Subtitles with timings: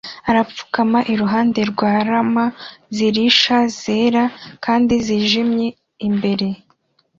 [0.29, 2.45] arapfukama iruhande rwa llama
[2.95, 4.23] zirisha zera
[4.65, 5.67] kandi zijimye
[6.07, 6.47] imbere